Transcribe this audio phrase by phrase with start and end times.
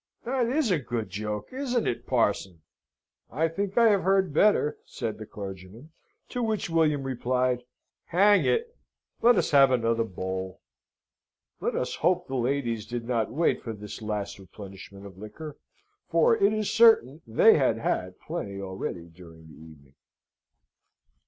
[0.25, 1.53] That is a good joke.
[1.53, 2.61] Isn't it, Parson?"
[3.29, 5.91] "I think I have heard better," said the clergyman;
[6.29, 7.61] to which William replied,
[8.05, 8.75] "Hang it,
[9.21, 10.59] let us have another bowl."
[11.59, 15.55] Let us hope the ladies did not wait for this last replenishment of liquor,
[16.09, 19.93] for it is certain they had had plenty already during the evening.